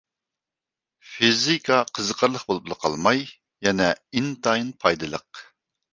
[1.09, 3.23] فىزىكا قىزىقارلىق بولۇپلا قالماي،
[3.69, 5.45] يەنە ئىنتايىن پايدىلىق.